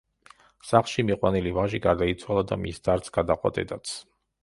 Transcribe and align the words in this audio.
სახლში 0.69 1.05
მიყვანილი 1.09 1.53
ვაჟი 1.59 1.81
გარდაიცვალა 1.85 2.47
და 2.53 2.61
მის 2.65 2.83
დარდს 2.89 3.17
გადაჰყვა 3.19 3.57
დედაც. 3.61 3.99